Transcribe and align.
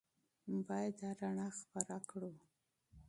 باید 0.67 0.93
دا 1.01 1.09
رڼا 1.19 1.47
خپره 1.59 1.97
کړو. 2.09 2.31